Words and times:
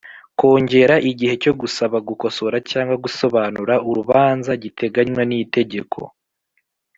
Kongera 0.39 0.95
igihe 1.11 1.33
cyo 1.43 1.53
gusaba 1.61 1.97
gukosora 2.07 2.57
cyangwa 2.69 2.95
gusobanura 3.03 3.73
urubanza 3.89 4.51
giteganywa 4.63 5.21
n 5.29 5.31
itegeko 5.43 5.99